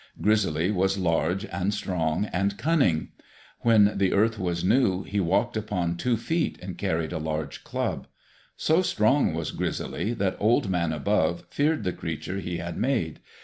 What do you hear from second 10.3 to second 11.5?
Old Man Above